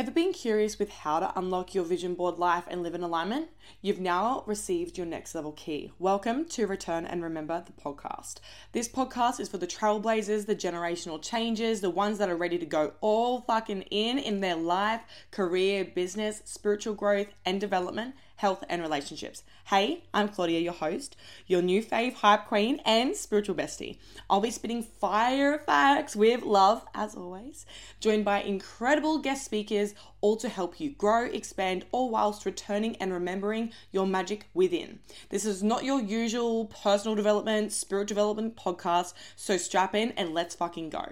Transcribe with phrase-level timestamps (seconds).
[0.00, 3.50] Ever been curious with how to unlock your vision board life and live in alignment?
[3.82, 5.92] You've now received your next level key.
[5.98, 8.36] Welcome to Return and Remember the podcast.
[8.72, 12.64] This podcast is for the trailblazers, the generational changes, the ones that are ready to
[12.64, 15.02] go all fucking in in their life,
[15.32, 19.42] career, business, spiritual growth, and development health, and relationships.
[19.66, 21.14] Hey, I'm Claudia, your host,
[21.46, 23.98] your new fave hype queen and spiritual bestie.
[24.30, 27.66] I'll be spitting fire facts with love, as always,
[28.00, 33.12] joined by incredible guest speakers, all to help you grow, expand, all whilst returning and
[33.12, 35.00] remembering your magic within.
[35.28, 40.54] This is not your usual personal development, spirit development podcast, so strap in and let's
[40.54, 41.04] fucking go.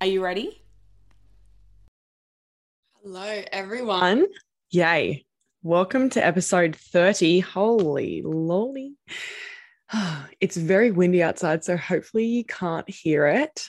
[0.00, 0.62] Are you ready?
[3.04, 4.26] Hello, everyone.
[4.70, 5.24] Yay.
[5.64, 7.38] Welcome to episode 30.
[7.38, 8.94] Holy lolly.
[10.40, 13.68] It's very windy outside, so hopefully you can't hear it.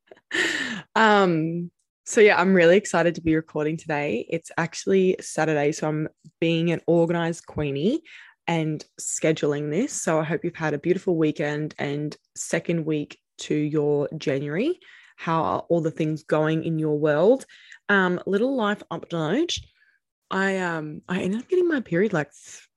[0.96, 1.70] um,
[2.04, 4.26] so yeah, I'm really excited to be recording today.
[4.28, 6.08] It's actually Saturday, so I'm
[6.40, 8.02] being an organized queenie
[8.48, 9.92] and scheduling this.
[9.92, 14.80] So I hope you've had a beautiful weekend and second week to your January.
[15.16, 17.46] How are all the things going in your world?
[17.88, 19.60] Um, little life update
[20.34, 22.30] I um I ended up getting my period like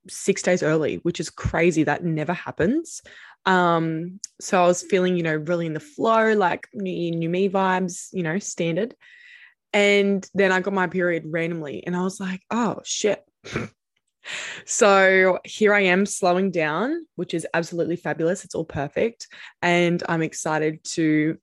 [0.08, 1.83] six days early, which is crazy.
[1.83, 3.02] That never happens.
[3.47, 7.50] Um, so I was feeling, you know, really in the flow, like new, new me
[7.50, 8.94] vibes, you know, standard.
[9.73, 13.23] And then I got my period randomly, and I was like, oh shit.
[14.66, 18.45] so here I am slowing down, which is absolutely fabulous.
[18.45, 19.28] It's all perfect.
[19.63, 21.38] And I'm excited to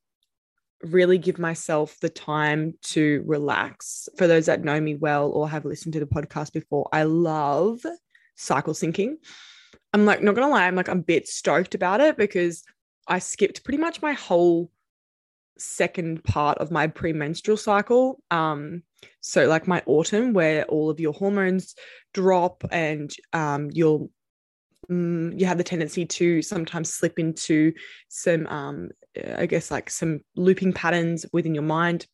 [0.86, 4.08] really give myself the time to relax.
[4.16, 7.80] For those that know me well or have listened to the podcast before, I love
[8.36, 9.14] cycle syncing.
[9.92, 12.64] I'm like, not gonna lie, I'm like, I'm a bit stoked about it because
[13.06, 14.70] I skipped pretty much my whole
[15.58, 18.20] second part of my premenstrual cycle.
[18.30, 18.82] Um,
[19.20, 21.74] so like my autumn, where all of your hormones
[22.12, 24.10] drop and um, you'll
[24.90, 27.72] mm, you have the tendency to sometimes slip into
[28.08, 28.90] some um,
[29.36, 32.06] I guess like some looping patterns within your mind,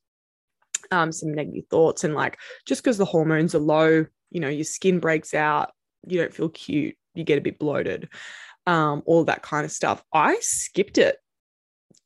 [0.90, 4.64] um, some negative thoughts, and like just because the hormones are low, you know, your
[4.64, 5.72] skin breaks out,
[6.06, 8.08] you don't feel cute, you get a bit bloated,
[8.66, 10.02] um, all that kind of stuff.
[10.12, 11.16] I skipped it.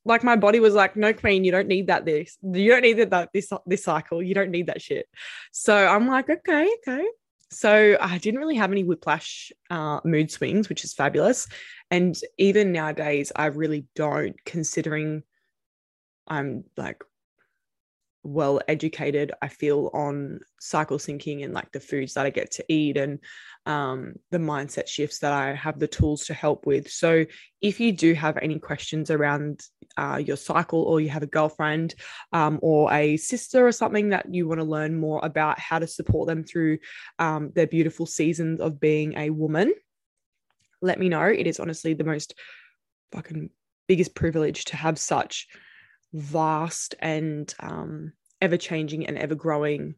[0.05, 2.05] Like my body was like, no, queen, you don't need that.
[2.05, 4.23] This you don't need that this this cycle.
[4.23, 5.07] You don't need that shit.
[5.51, 7.07] So I'm like, okay, okay.
[7.51, 11.47] So I didn't really have any whiplash uh, mood swings, which is fabulous.
[11.95, 15.23] And even nowadays, I really don't, considering
[16.27, 17.05] I'm like
[18.25, 22.65] well educated, I feel on cycle syncing and like the foods that I get to
[22.69, 23.21] eat and
[23.65, 26.91] um, the mindset shifts that I have the tools to help with.
[26.91, 27.27] So
[27.61, 29.61] if you do have any questions around
[29.97, 31.95] uh, your cycle or you have a girlfriend
[32.33, 35.87] um, or a sister or something that you want to learn more about how to
[35.87, 36.79] support them through
[37.21, 39.73] um, their beautiful seasons of being a woman,
[40.83, 41.25] let me know.
[41.25, 42.35] It is honestly the most
[43.13, 43.51] fucking
[43.87, 45.47] biggest privilege to have such
[46.13, 49.95] vast and um, ever changing and ever growing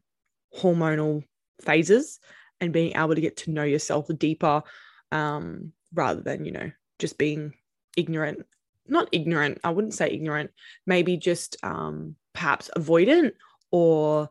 [0.57, 1.23] hormonal
[1.61, 2.19] phases
[2.59, 4.63] and being able to get to know yourself deeper
[5.11, 7.53] um, rather than, you know, just being
[7.95, 8.45] ignorant.
[8.87, 10.51] Not ignorant, I wouldn't say ignorant,
[10.85, 13.33] maybe just um, perhaps avoidant
[13.69, 14.29] or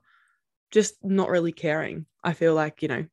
[0.70, 2.06] just not really caring.
[2.24, 3.06] I feel like, you know,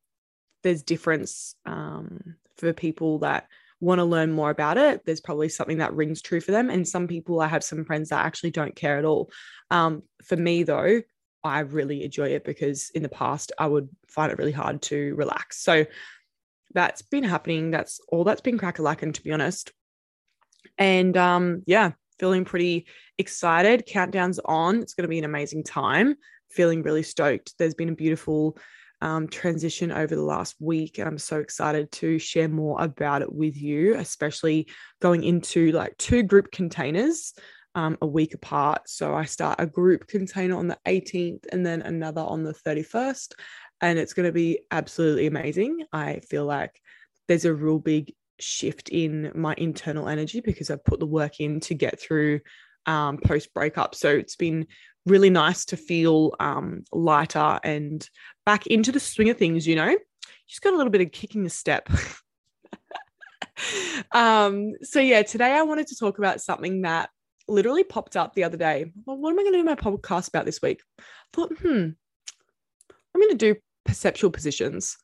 [0.64, 3.48] there's difference um, for people that
[3.80, 6.70] want to learn more about it, there's probably something that rings true for them.
[6.70, 9.30] And some people, I have some friends that actually don't care at all.
[9.70, 11.02] Um, for me, though,
[11.44, 15.14] I really enjoy it because in the past, I would find it really hard to
[15.16, 15.62] relax.
[15.62, 15.86] So
[16.74, 17.72] that's been happening.
[17.72, 19.72] That's all that's been crack a lacking, to be honest.
[20.78, 22.88] And um, yeah, feeling pretty
[23.18, 23.86] excited.
[23.86, 24.82] Countdown's on.
[24.82, 26.16] It's going to be an amazing time.
[26.50, 27.54] Feeling really stoked.
[27.58, 28.58] There's been a beautiful
[29.04, 30.98] um, transition over the last week.
[30.98, 34.70] And I'm so excited to share more about it with you, especially
[35.02, 37.34] going into like two group containers
[37.76, 38.88] um, a week apart.
[38.88, 43.34] So I start a group container on the 18th and then another on the 31st.
[43.82, 45.84] And it's going to be absolutely amazing.
[45.92, 46.80] I feel like
[47.28, 51.60] there's a real big shift in my internal energy because I've put the work in
[51.62, 52.40] to get through
[52.86, 53.96] um, post breakup.
[53.96, 54.68] So it's been
[55.06, 58.08] really nice to feel um, lighter and
[58.46, 59.96] back into the swing of things, you know,
[60.48, 61.90] just got a little bit of kicking the step.
[64.12, 67.10] um, so, yeah, today I wanted to talk about something that
[67.48, 68.92] literally popped up the other day.
[69.06, 70.82] Well, what am I going to do my podcast about this week?
[71.00, 71.04] I
[71.34, 71.90] thought, hmm,
[72.90, 73.56] I'm going to do
[73.86, 74.98] perceptual positions.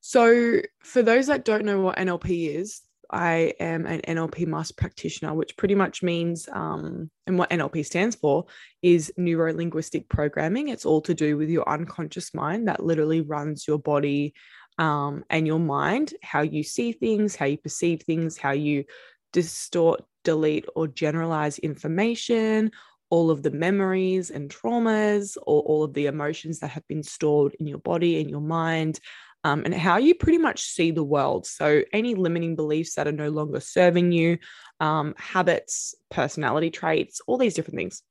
[0.00, 2.82] So, for those that don't know what NLP is,
[3.14, 8.16] I am an NLP master practitioner, which pretty much means, um, and what NLP stands
[8.16, 8.46] for
[8.82, 10.68] is neuro linguistic programming.
[10.68, 14.34] It's all to do with your unconscious mind that literally runs your body
[14.78, 18.84] um, and your mind, how you see things, how you perceive things, how you
[19.32, 22.72] distort, delete, or generalize information,
[23.10, 27.54] all of the memories and traumas, or all of the emotions that have been stored
[27.60, 28.98] in your body and your mind,
[29.44, 31.46] um, and how you pretty much see the world.
[31.46, 34.38] So, any limiting beliefs that are no longer serving you,
[34.80, 38.02] um, habits, personality traits, all these different things.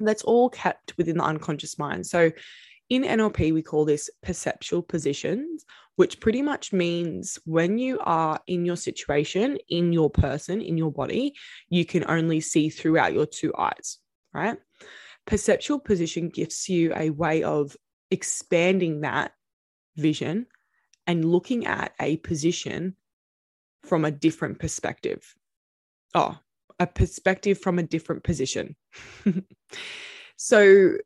[0.00, 2.06] That's all kept within the unconscious mind.
[2.06, 2.32] So,
[2.88, 5.66] in NLP, we call this perceptual positions,
[5.96, 10.90] which pretty much means when you are in your situation, in your person, in your
[10.90, 11.34] body,
[11.68, 13.98] you can only see throughout your two eyes,
[14.32, 14.56] right?
[15.26, 17.76] Perceptual position gives you a way of
[18.10, 19.32] expanding that
[19.98, 20.46] vision
[21.06, 22.94] and looking at a position
[23.82, 25.34] from a different perspective.
[26.14, 26.38] Oh,
[26.78, 28.76] a perspective from a different position.
[30.36, 30.96] so,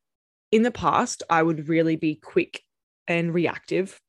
[0.51, 2.63] in the past, I would really be quick
[3.09, 4.01] and reactive.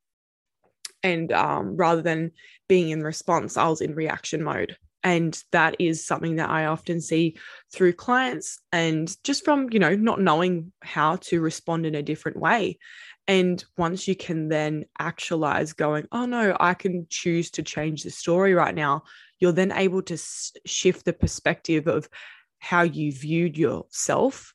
[1.01, 2.31] And um, rather than
[2.67, 4.77] being in response, I was in reaction mode.
[5.03, 7.35] And that is something that I often see
[7.73, 12.37] through clients and just from, you know, not knowing how to respond in a different
[12.37, 12.77] way.
[13.27, 18.11] And once you can then actualize going, oh no, I can choose to change the
[18.11, 19.03] story right now,
[19.39, 20.17] you're then able to
[20.65, 22.07] shift the perspective of
[22.59, 24.53] how you viewed yourself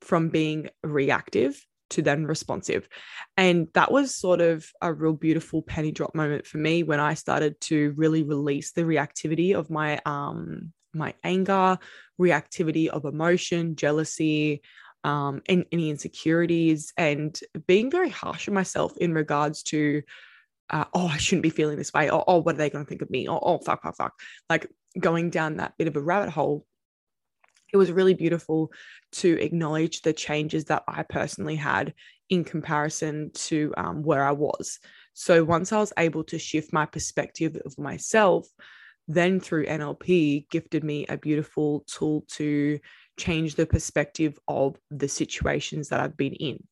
[0.00, 2.88] from being reactive to then responsive.
[3.36, 7.14] And that was sort of a real beautiful penny drop moment for me when I
[7.14, 11.78] started to really release the reactivity of my um my anger,
[12.20, 14.62] reactivity of emotion, jealousy,
[15.04, 20.02] um, and any insecurities, and being very harsh on myself in regards to,
[20.70, 22.10] uh, oh, I shouldn't be feeling this way.
[22.10, 23.26] Or, oh, what are they going to think of me?
[23.26, 24.12] Or, oh, fuck, fuck, fuck.
[24.50, 24.66] Like
[24.98, 26.66] going down that bit of a rabbit hole.
[27.72, 28.70] It was really beautiful
[29.12, 31.94] to acknowledge the changes that I personally had
[32.28, 34.78] in comparison to um, where I was.
[35.14, 38.46] So once I was able to shift my perspective of myself,
[39.08, 42.78] then through NLP gifted me a beautiful tool to
[43.18, 46.62] change the perspective of the situations that I've been in.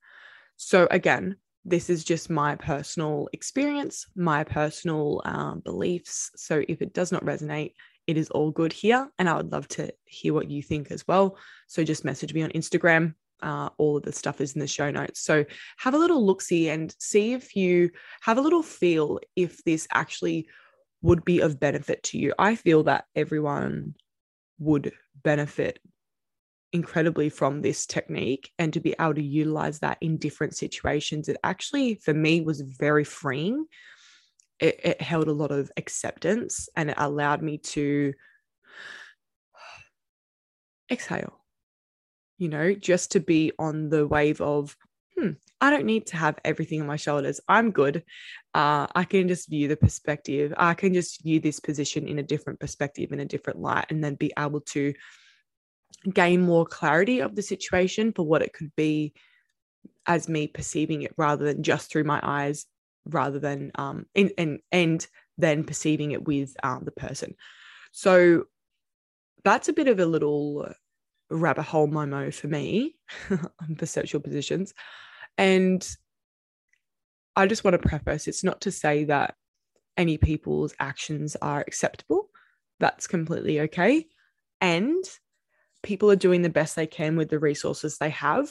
[0.57, 6.31] So, again, this is just my personal experience, my personal um, beliefs.
[6.37, 7.75] So, if it does not resonate,
[8.11, 9.09] it is all good here.
[9.19, 11.39] And I would love to hear what you think as well.
[11.69, 13.15] So, just message me on Instagram.
[13.43, 15.21] Uh, all of the stuff is in the show notes.
[15.21, 15.45] So,
[15.79, 17.91] have a little look see and see if you
[18.23, 20.49] have a little feel if this actually
[21.03, 22.35] would be of benefit to you.
[22.39, 23.95] I feel that everyone
[24.59, 24.93] would
[25.23, 25.79] benefit
[26.73, 31.37] incredibly from this technique and to be able to utilize that in different situations it
[31.43, 33.67] actually for me was very freeing
[34.61, 38.13] it, it held a lot of acceptance and it allowed me to
[40.93, 41.41] exhale
[42.39, 44.77] you know just to be on the wave of
[45.17, 45.31] hmm
[45.61, 47.41] i don't need to have everything on my shoulders.
[47.49, 48.03] I'm good.
[48.55, 50.53] Uh, i can just view the perspective.
[50.57, 54.03] I can just view this position in a different perspective in a different light and
[54.03, 54.95] then be able to
[56.13, 59.13] gain more clarity of the situation for what it could be
[60.07, 62.67] as me perceiving it rather than just through my eyes
[63.07, 65.07] rather than um and and, and
[65.39, 67.35] then perceiving it with um, the person.
[67.93, 68.45] So
[69.45, 70.71] that's a bit of a little
[71.31, 72.97] rabbit hole momo for me
[73.31, 74.75] on perceptual positions.
[75.39, 75.89] And
[77.37, 79.37] i just want to preface it's not to say that
[79.97, 82.31] any people's actions are acceptable.
[82.79, 84.07] That's completely okay.
[84.63, 85.05] And
[85.83, 88.51] people are doing the best they can with the resources they have.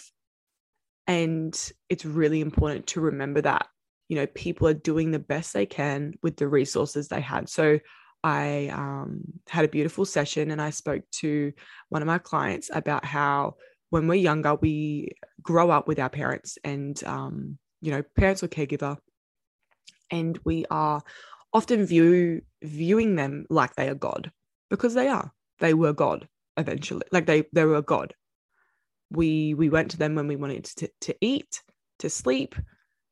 [1.08, 3.68] And it's really important to remember that,
[4.10, 7.48] you know, people are doing the best they can with the resources they had.
[7.48, 7.80] So
[8.24, 11.54] I um, had a beautiful session and I spoke to
[11.88, 13.56] one of my clients about how
[13.92, 15.12] when we're younger, we
[15.42, 18.98] grow up with our parents and, um, you know, parents or caregiver,
[20.12, 21.02] and we are
[21.54, 24.32] often view viewing them like they are God
[24.70, 25.32] because they are.
[25.60, 26.28] They were God
[26.60, 28.14] eventually like they they were god
[29.10, 31.64] we we went to them when we wanted to, to eat
[31.98, 32.56] to sleep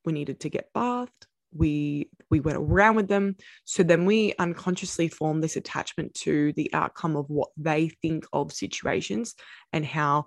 [0.08, 5.08] we needed to get bathed we we went around with them so then we unconsciously
[5.08, 9.36] form this attachment to the outcome of what they think of situations
[9.72, 10.26] and how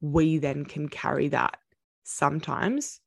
[0.00, 1.56] we then can carry that
[2.04, 3.00] sometimes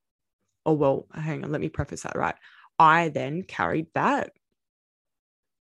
[0.66, 2.36] oh well hang on let me preface that right
[2.78, 4.32] i then carried that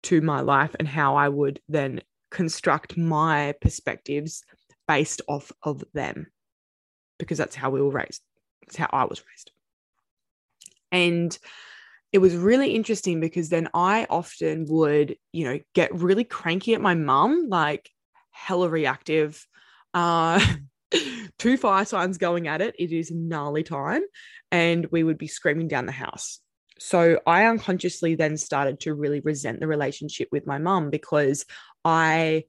[0.03, 1.99] to my life and how i would then
[2.31, 4.43] construct my perspectives
[4.87, 6.27] based off of them
[7.21, 8.21] because that's how we were raised.
[8.65, 9.51] That's how I was raised.
[10.91, 11.37] And
[12.11, 16.81] it was really interesting because then I often would, you know, get really cranky at
[16.81, 17.89] my mum, like
[18.31, 19.45] hella reactive.
[19.93, 20.45] Uh,
[21.39, 22.75] two fire signs going at it.
[22.77, 24.01] It is gnarly time.
[24.51, 26.39] And we would be screaming down the house.
[26.79, 31.45] So I unconsciously then started to really resent the relationship with my mum because
[31.85, 32.45] I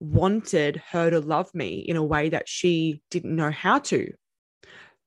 [0.00, 4.12] wanted her to love me in a way that she didn't know how to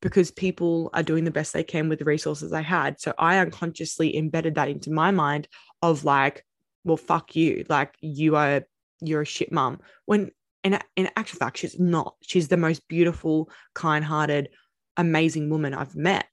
[0.02, 3.00] because people are doing the best they can with the resources they had.
[3.00, 5.48] So I unconsciously embedded that into my mind
[5.82, 6.46] of like,
[6.84, 7.66] well, fuck you.
[7.70, 8.64] Like you are,
[9.00, 9.80] you're a shit mum.
[10.06, 10.32] When
[10.64, 12.16] in, in actual fact, she's not.
[12.22, 14.50] She's the most beautiful, kind hearted,
[14.98, 16.26] amazing woman I've met.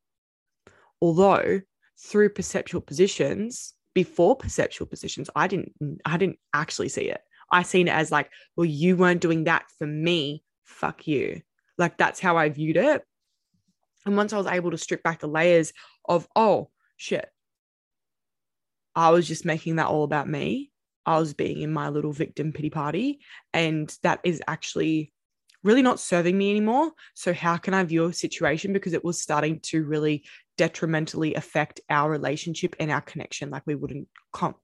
[1.00, 1.60] Although
[1.98, 5.72] through perceptual positions, before perceptual positions, I didn't,
[6.04, 7.20] I didn't actually see it.
[7.50, 10.42] I seen it as like, well, you weren't doing that for me.
[10.64, 11.42] Fuck you.
[11.78, 13.02] Like that's how I viewed it.
[14.08, 15.74] And once I was able to strip back the layers
[16.08, 17.28] of, oh, shit,
[18.96, 20.70] I was just making that all about me.
[21.04, 23.20] I was being in my little victim pity party.
[23.52, 25.12] And that is actually
[25.62, 26.92] really not serving me anymore.
[27.12, 28.72] So, how can I view a situation?
[28.72, 30.24] Because it was starting to really
[30.58, 33.48] detrimentally affect our relationship and our connection.
[33.48, 34.08] Like we wouldn't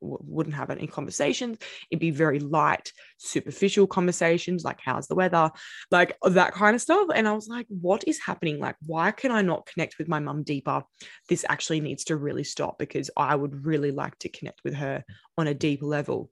[0.00, 1.56] wouldn't have any conversations.
[1.90, 5.50] It'd be very light superficial conversations like how's the weather?
[5.90, 7.08] Like that kind of stuff.
[7.14, 8.58] And i was like what is happening?
[8.58, 10.82] Like why can i not connect with my mum deeper?
[11.28, 15.04] This actually needs to really stop because i would really like to connect with her
[15.38, 16.30] on a deeper level.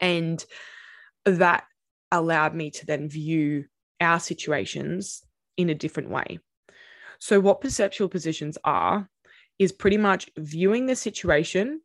[0.00, 0.44] And
[1.24, 1.64] that
[2.10, 3.66] allowed me to then view
[4.00, 5.22] our situations
[5.56, 6.40] in a different way
[7.20, 9.08] so, what perceptual positions are
[9.58, 11.82] is pretty much viewing the situation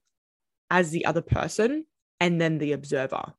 [0.72, 1.86] as the other person
[2.22, 3.34] and then the observer.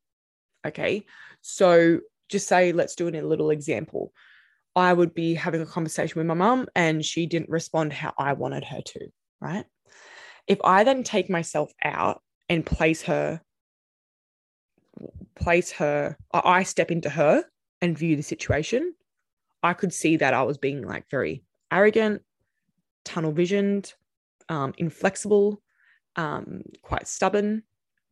[0.67, 1.07] Okay.
[1.41, 4.13] So, just say, let's do a little example.
[4.77, 8.35] I would be having a conversation with my mum and she didn't respond how I
[8.35, 9.09] wanted her to,
[9.41, 9.65] right?
[10.47, 13.41] If I then take myself out and place her,
[15.35, 17.43] place her, I step into her
[17.81, 18.93] and view the situation,
[19.63, 22.23] I could see that I was being like very arrogant,
[23.05, 23.95] tunnel visioned,
[24.49, 25.63] um, inflexible,
[26.17, 27.63] um, quite stubborn.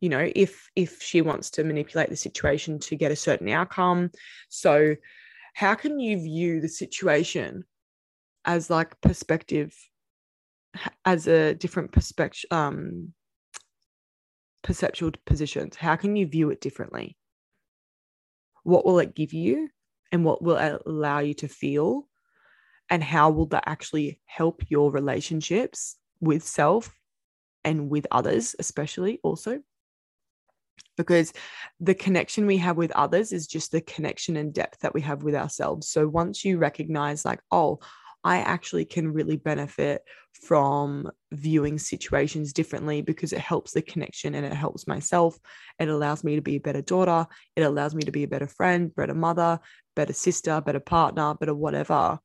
[0.01, 4.11] You know, if if she wants to manipulate the situation to get a certain outcome,
[4.49, 4.95] so
[5.53, 7.63] how can you view the situation
[8.43, 9.73] as like perspective,
[11.05, 13.13] as a different perspective, um,
[14.63, 15.75] perceptual positions?
[15.75, 17.17] How can you view it differently?
[18.63, 19.69] What will it give you,
[20.11, 22.07] and what will it allow you to feel?
[22.89, 26.93] And how will that actually help your relationships with self
[27.63, 29.59] and with others especially also
[30.97, 31.33] because
[31.79, 35.23] the connection we have with others is just the connection and depth that we have
[35.23, 37.79] with ourselves so once you recognize like oh
[38.25, 40.01] I actually can really benefit
[40.33, 45.37] from viewing situations differently because it helps the connection and it helps myself.
[45.77, 47.27] It allows me to be a better daughter.
[47.55, 49.59] It allows me to be a better friend, better mother,
[49.95, 52.19] better sister, better partner, better whatever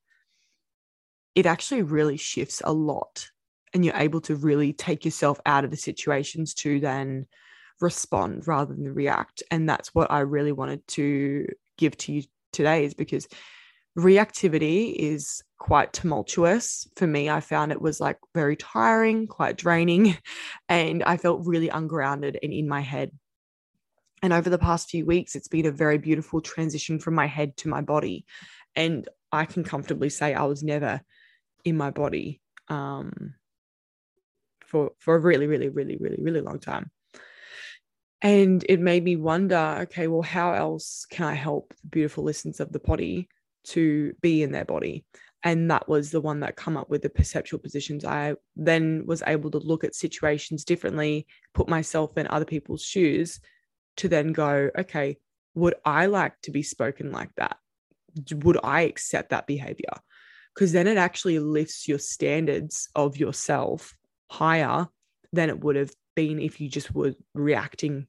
[1.35, 3.29] it actually really shifts a lot
[3.73, 7.25] and you're able to really take yourself out of the situations to then
[7.79, 9.43] respond rather than react.
[9.49, 11.47] And that's what i really wanted to
[11.77, 13.27] give to you today is because
[13.97, 16.87] reactivity is quite tumultuous.
[16.95, 20.17] For me i found it was like very tiring quite draining
[20.69, 23.11] and i felt really ungrounded and in my head.
[24.23, 27.57] And over the past few weeks it's been a very beautiful transition from my head
[27.57, 28.25] to my body
[28.75, 31.01] and i can comfortably say i was never
[31.63, 33.33] in my body um,
[34.65, 36.91] for for a really, really, really, really, really long time.
[38.21, 42.59] And it made me wonder, okay, well, how else can I help the beautiful listeners
[42.59, 43.27] of the potty
[43.63, 45.05] to be in their body?
[45.43, 48.05] And that was the one that come up with the perceptual positions.
[48.05, 51.25] I then was able to look at situations differently,
[51.55, 53.39] put myself in other people's shoes
[53.97, 55.17] to then go, okay,
[55.55, 57.57] would I like to be spoken like that?
[58.31, 59.93] Would I accept that behavior?
[60.53, 63.95] Because then it actually lifts your standards of yourself
[64.29, 64.87] higher
[65.33, 68.07] than it would have been if you just were reacting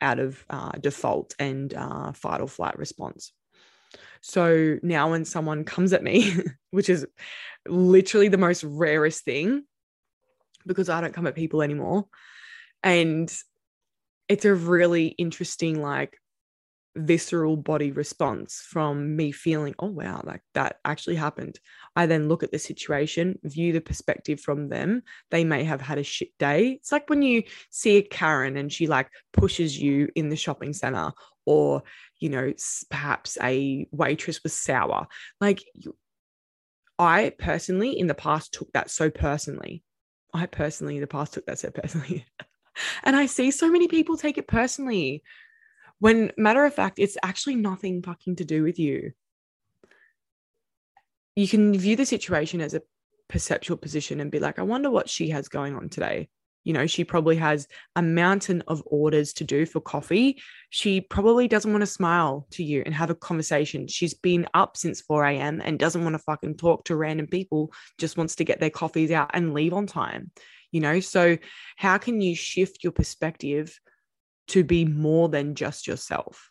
[0.00, 3.32] out of uh, default and uh, fight or flight response.
[4.20, 6.34] So now when someone comes at me,
[6.70, 7.06] which is
[7.66, 9.64] literally the most rarest thing
[10.66, 12.06] because I don't come at people anymore.
[12.82, 13.32] And
[14.28, 16.16] it's a really interesting, like,
[16.96, 21.58] visceral body response from me feeling, oh, wow, like that actually happened.
[21.96, 25.02] I then look at the situation, view the perspective from them.
[25.30, 26.72] They may have had a shit day.
[26.72, 30.72] It's like when you see a Karen and she like pushes you in the shopping
[30.72, 31.12] center,
[31.46, 31.82] or,
[32.18, 32.52] you know,
[32.90, 35.06] perhaps a waitress was sour.
[35.40, 35.64] Like,
[36.98, 39.82] I personally in the past took that so personally.
[40.34, 42.26] I personally, in the past took that so personally.
[43.04, 45.22] and I see so many people take it personally
[46.00, 49.12] when matter of fact, it's actually nothing fucking to do with you.
[51.36, 52.82] You can view the situation as a
[53.28, 56.28] perceptual position and be like, I wonder what she has going on today.
[56.64, 57.66] You know, she probably has
[57.96, 60.42] a mountain of orders to do for coffee.
[60.68, 63.86] She probably doesn't want to smile to you and have a conversation.
[63.86, 65.62] She's been up since 4 a.m.
[65.64, 69.10] and doesn't want to fucking talk to random people, just wants to get their coffees
[69.10, 70.30] out and leave on time.
[70.70, 71.38] You know, so
[71.76, 73.80] how can you shift your perspective
[74.50, 76.50] to be more than just yourself?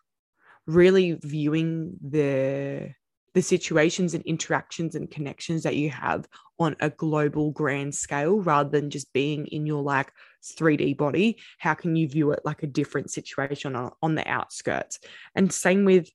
[0.66, 2.94] Really viewing the
[3.36, 6.28] the situations and interactions and connections that you have
[6.58, 10.12] on a global grand scale rather than just being in your like
[10.44, 11.38] 3D body.
[11.60, 15.00] How can you view it like a different situation on, on the outskirts?
[15.36, 16.10] And same with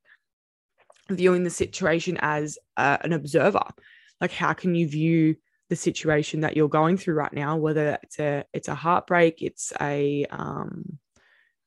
[1.09, 3.69] viewing the situation as uh, an observer.
[4.21, 5.37] Like, how can you view
[5.71, 9.73] the situation that you're going through right now, whether it's a it's a heartbreak, it's
[9.81, 10.99] a um,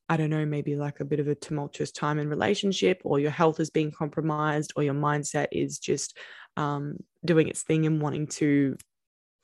[0.10, 3.32] I don't know, maybe like a bit of a tumultuous time in relationship, or your
[3.32, 6.18] health is being compromised, or your mindset is just
[6.56, 8.78] um, doing its thing and wanting to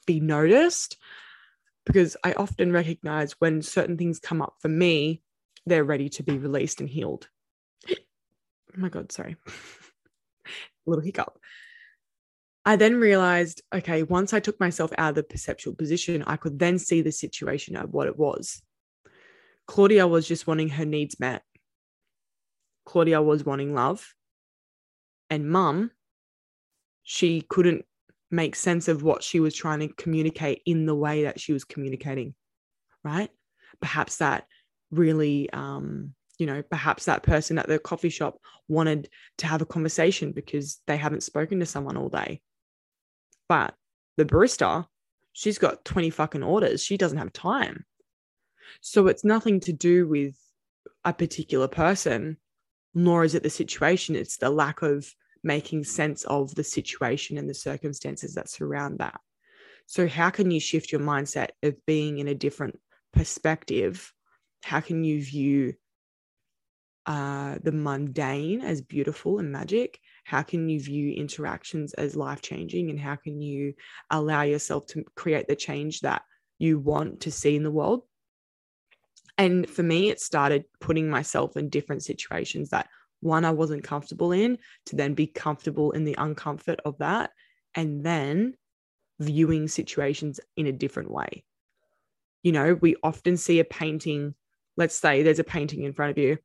[0.05, 0.98] be noticed.
[1.86, 5.22] Because I often recognize when certain things come up for me,
[5.65, 7.27] they're ready to be released and healed.
[7.89, 7.96] oh
[8.75, 9.36] my God, sorry.
[9.48, 9.51] a
[10.86, 11.39] little hiccup.
[12.65, 16.60] I then realized, okay, once I took myself out of the perceptual position, I could
[16.60, 18.62] then see the situation of what it was.
[19.67, 21.43] Claudia was just wanting her needs met.
[22.86, 24.13] Claudia was wanting love.
[25.29, 25.91] And mum,
[27.03, 27.86] she couldn't
[28.29, 31.63] make sense of what she was trying to communicate in the way that she was
[31.63, 32.34] communicating,
[33.03, 33.29] right?
[33.79, 34.46] Perhaps that
[34.91, 39.67] really, um, you know, perhaps that person at the coffee shop wanted to have a
[39.67, 42.41] conversation because they haven't spoken to someone all day.
[43.48, 43.75] But
[44.17, 44.86] the barista,
[45.34, 46.84] she's got 20 fucking orders.
[46.84, 47.86] She doesn't have time.
[48.82, 50.36] So it's nothing to do with
[51.05, 52.38] a particular person,
[52.93, 54.15] nor is it the situation.
[54.15, 59.20] It's the lack of making sense of the situation and the circumstances that surround that.
[59.86, 62.79] So, how can you shift your mindset of being in a different
[63.12, 64.13] perspective?
[64.63, 65.73] How can you view
[67.06, 69.99] uh, the mundane as beautiful and magic?
[70.23, 72.89] How can you view interactions as life changing?
[72.89, 73.73] And how can you
[74.10, 76.21] allow yourself to create the change that
[76.60, 78.04] you want to see in the world?
[79.38, 82.88] And for me, it started putting myself in different situations that
[83.22, 87.32] one, I wasn't comfortable in, to then be comfortable in the uncomfort of that,
[87.74, 88.56] and then
[89.19, 91.43] viewing situations in a different way.
[92.43, 94.36] You know, we often see a painting,
[94.76, 96.38] let's say there's a painting in front of you,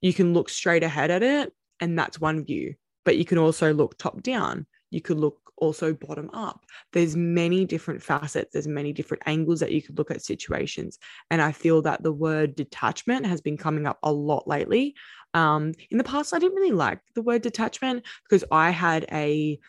[0.00, 3.74] you can look straight ahead at it, and that's one view, but you can also
[3.74, 4.66] look top down.
[4.90, 6.66] You could look also bottom up.
[6.92, 10.98] There's many different facets, there's many different angles that you could look at situations.
[11.30, 14.96] And I feel that the word detachment has been coming up a lot lately.
[15.34, 19.60] Um, in the past, I didn't really like the word detachment because I had a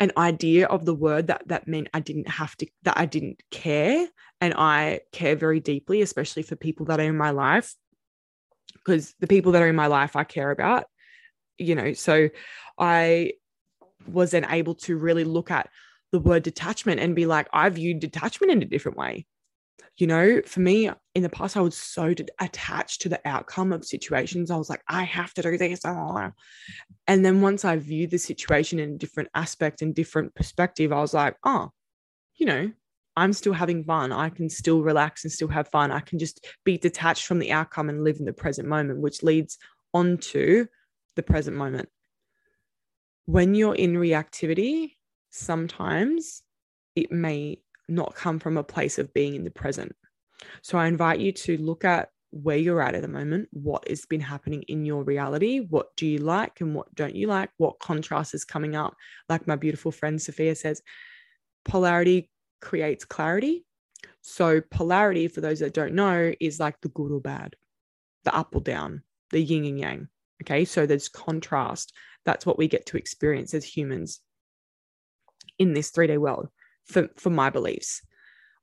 [0.00, 3.42] an idea of the word that that meant I didn't have to that I didn't
[3.50, 4.08] care
[4.40, 7.74] and I care very deeply especially for people that are in my life
[8.74, 10.86] because the people that are in my life I care about
[11.58, 12.30] you know so
[12.78, 13.34] I
[14.06, 15.68] was then able to really look at
[16.12, 19.26] the word detachment and be like, I viewed detachment in a different way.
[19.96, 23.84] You know, for me in the past, I was so attached to the outcome of
[23.84, 24.50] situations.
[24.50, 25.84] I was like, I have to do this.
[25.84, 26.32] And
[27.06, 31.12] then once I viewed the situation in a different aspect and different perspective, I was
[31.12, 31.70] like, oh,
[32.36, 32.70] you know,
[33.16, 34.12] I'm still having fun.
[34.12, 35.90] I can still relax and still have fun.
[35.90, 39.22] I can just be detached from the outcome and live in the present moment, which
[39.22, 39.58] leads
[39.92, 40.66] onto
[41.16, 41.90] the present moment
[43.30, 44.96] when you're in reactivity,
[45.30, 46.42] sometimes
[46.96, 49.94] it may not come from a place of being in the present.
[50.62, 54.04] So I invite you to look at where you're at at the moment, what has
[54.04, 57.78] been happening in your reality, what do you like and what don't you like, what
[57.78, 58.96] contrast is coming up.
[59.28, 60.82] Like my beautiful friend Sophia says,
[61.64, 63.64] polarity creates clarity.
[64.22, 67.54] So, polarity, for those that don't know, is like the good or bad,
[68.24, 70.08] the up or down, the yin and yang.
[70.42, 71.92] Okay, so there's contrast
[72.24, 74.20] that's what we get to experience as humans
[75.58, 76.48] in this 3D world
[76.86, 78.02] for, for my beliefs.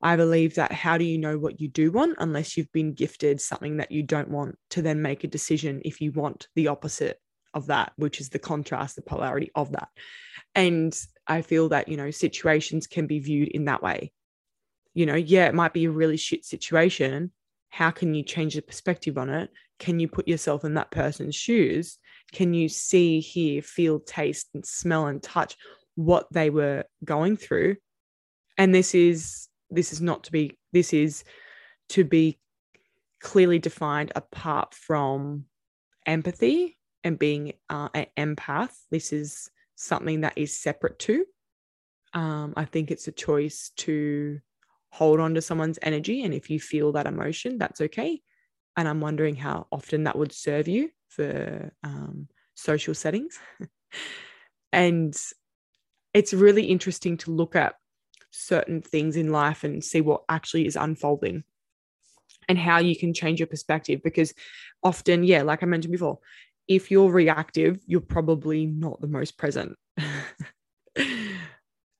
[0.01, 3.41] I believe that how do you know what you do want unless you've been gifted
[3.41, 7.19] something that you don't want to then make a decision if you want the opposite
[7.53, 9.89] of that, which is the contrast, the polarity of that.
[10.53, 14.11] And I feel that, you know, situations can be viewed in that way.
[14.93, 17.31] You know, yeah, it might be a really shit situation.
[17.69, 19.49] How can you change the perspective on it?
[19.79, 21.99] Can you put yourself in that person's shoes
[22.31, 25.55] can you see, hear, feel, taste, and smell and touch
[25.95, 27.77] what they were going through?
[28.57, 31.23] And this is this is not to be this is
[31.89, 32.39] to be
[33.21, 35.45] clearly defined apart from
[36.05, 41.25] empathy and being uh, an empath this is something that is separate to
[42.13, 44.39] um, i think it's a choice to
[44.89, 48.21] hold on to someone's energy and if you feel that emotion that's okay.
[48.75, 53.39] And i'm wondering how often that would serve you for um, social settings.
[54.73, 55.15] And
[56.13, 57.75] it's really interesting to look at
[58.31, 61.45] certain things in life and see what actually is unfolding
[62.49, 64.33] and how you can change your perspective because
[64.83, 66.19] often yeah like i mentioned before
[66.67, 69.75] if you're reactive you're probably not the most present.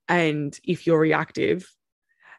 [0.10, 1.69] And if you're reactive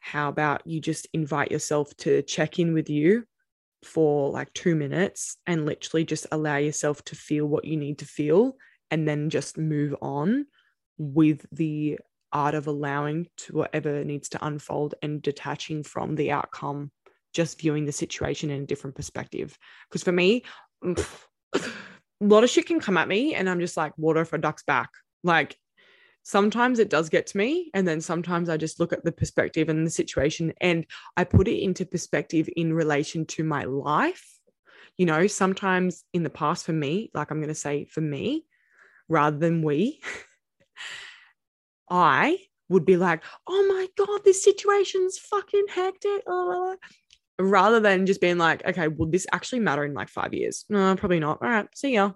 [0.09, 3.25] how about you just invite yourself to check in with you
[3.85, 8.07] for like 2 minutes and literally just allow yourself to feel what you need to
[8.07, 8.57] feel
[8.91, 10.47] and then just move on
[10.97, 11.99] with the
[12.33, 16.91] art of allowing to whatever needs to unfold and detaching from the outcome
[17.35, 19.59] just viewing the situation in a different perspective.
[19.89, 20.43] Because for me
[20.85, 21.61] a
[22.21, 24.89] lot of shit can come at me and i'm just like water for duck's back.
[25.23, 25.59] Like
[26.29, 29.69] sometimes it does get to me and then sometimes i just look at the perspective
[29.69, 30.85] and the situation and
[31.17, 34.39] i put it into perspective in relation to my life
[34.97, 38.45] you know sometimes in the past for me like i'm going to say for me
[39.09, 40.01] rather than we
[41.91, 42.39] I
[42.69, 46.23] would be like, oh my God, this situation's fucking hectic.
[47.41, 50.65] Rather than just being like, okay, will this actually matter in like five years?
[50.69, 51.39] No, probably not.
[51.41, 52.13] All right, see ya.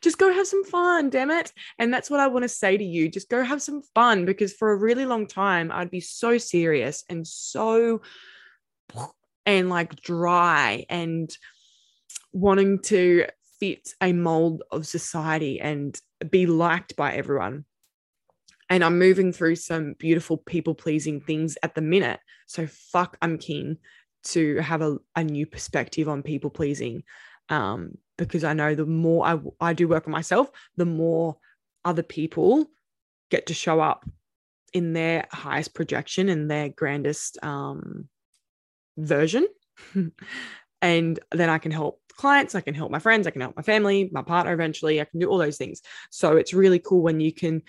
[0.00, 1.52] Just go have some fun, damn it.
[1.78, 3.08] And that's what I want to say to you.
[3.08, 7.04] Just go have some fun because for a really long time, I'd be so serious
[7.08, 8.02] and so
[9.46, 11.36] and like dry and
[12.32, 13.26] wanting to
[13.60, 15.98] fit a mold of society and
[16.30, 17.64] be liked by everyone
[18.70, 22.20] and I'm moving through some beautiful people pleasing things at the minute.
[22.46, 23.78] So fuck, I'm keen
[24.24, 27.02] to have a, a new perspective on people pleasing.
[27.48, 31.36] Um, because I know the more I, I do work on myself, the more
[31.84, 32.66] other people
[33.30, 34.04] get to show up
[34.72, 38.08] in their highest projection and their grandest um,
[38.96, 39.46] version.
[40.82, 43.62] and then I can help clients, I can help my friends, I can help my
[43.62, 45.82] family, my partner eventually, I can do all those things.
[46.10, 47.62] So it's really cool when you can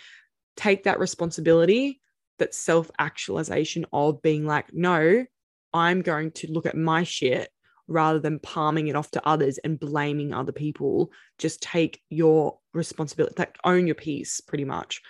[0.55, 2.01] take that responsibility,
[2.39, 5.25] that self actualization of being like, no,
[5.73, 7.49] I'm going to look at my shit
[7.87, 11.11] rather than palming it off to others and blaming other people.
[11.37, 15.01] Just take your responsibility, like own your piece pretty much.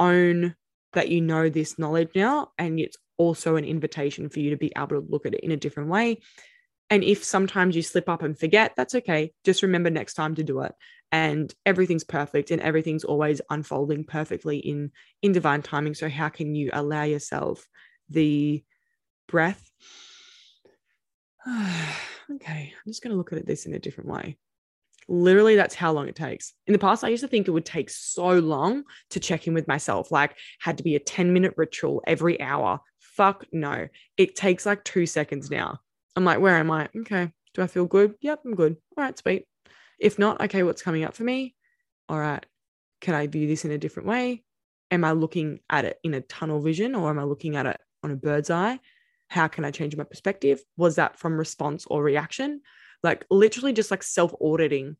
[0.00, 0.54] Own
[0.92, 2.52] that you know this knowledge now.
[2.58, 5.50] And it's also an invitation for you to be able to look at it in
[5.50, 6.20] a different way.
[6.90, 9.32] And if sometimes you slip up and forget, that's okay.
[9.44, 10.74] Just remember next time to do it
[11.14, 14.90] and everything's perfect and everything's always unfolding perfectly in
[15.22, 17.68] in divine timing so how can you allow yourself
[18.08, 18.64] the
[19.28, 19.70] breath
[22.34, 24.36] okay i'm just going to look at this in a different way.
[25.06, 26.54] Literally that's how long it takes.
[26.66, 29.54] In the past i used to think it would take so long to check in
[29.54, 32.80] with myself like had to be a 10 minute ritual every hour.
[32.98, 33.88] Fuck no.
[34.16, 35.80] It takes like two seconds now.
[36.16, 36.88] I'm like where am i?
[37.00, 38.14] Okay do i feel good?
[38.20, 38.76] Yep i'm good.
[38.96, 39.46] All right sweet.
[39.98, 41.54] If not, okay, what's coming up for me?
[42.08, 42.44] All right,
[43.00, 44.42] can I view this in a different way?
[44.90, 47.80] Am I looking at it in a tunnel vision or am I looking at it
[48.02, 48.80] on a bird's eye?
[49.28, 50.60] How can I change my perspective?
[50.76, 52.60] Was that from response or reaction?
[53.02, 54.96] Like literally just like self auditing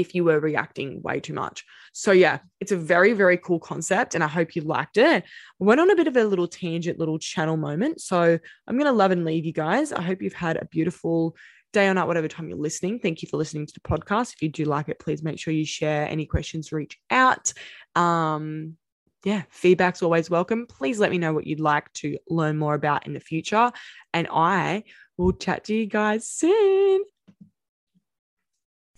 [0.00, 1.64] if you were reacting way too much.
[1.92, 4.14] So, yeah, it's a very, very cool concept.
[4.14, 5.22] And I hope you liked it.
[5.24, 5.24] I
[5.58, 8.00] went on a bit of a little tangent, little channel moment.
[8.00, 9.92] So, I'm going to love and leave you guys.
[9.92, 11.36] I hope you've had a beautiful
[11.72, 12.98] day or night, whatever time you're listening.
[12.98, 14.32] Thank you for listening to the podcast.
[14.32, 17.52] If you do like it, please make sure you share any questions, reach out.
[17.94, 18.76] Um,
[19.24, 20.66] yeah, feedback's always welcome.
[20.66, 23.70] Please let me know what you'd like to learn more about in the future.
[24.14, 24.84] And I
[25.16, 27.02] will chat to you guys soon.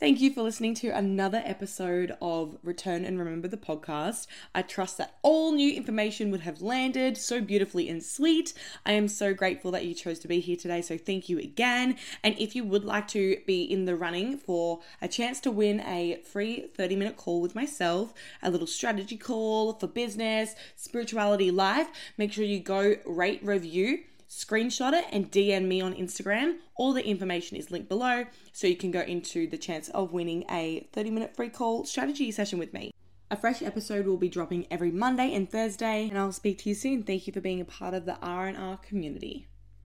[0.02, 4.26] Thank you for listening to another episode of Return and Remember the podcast.
[4.52, 8.52] I trust that all new information would have landed so beautifully and sweet.
[8.84, 11.98] I am so grateful that you chose to be here today, so thank you again.
[12.24, 15.78] And if you would like to be in the running for a chance to win
[15.82, 18.12] a free 30 minute call with myself,
[18.42, 21.86] a little strategy call for business, spirituality, life,
[22.18, 24.00] make sure you go rate, review
[24.32, 26.56] screenshot it and DM me on Instagram.
[26.74, 30.44] All the information is linked below so you can go into the chance of winning
[30.50, 32.92] a 30 minute free call strategy session with me.
[33.30, 36.74] A fresh episode will be dropping every Monday and Thursday, and I'll speak to you
[36.74, 37.02] soon.
[37.02, 39.46] Thank you for being a part of the R&R community.